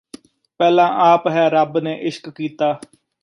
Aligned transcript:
ਪਹਿਲਾਂ 0.59 0.87
ਆਪ 1.01 1.27
ਹੈ 1.27 1.47
ਰੱਬ 1.49 1.77
ਨੇ 1.77 1.93
ਇਸ਼ਕ 2.01 2.29
ਕੀਤਾ 2.29 2.73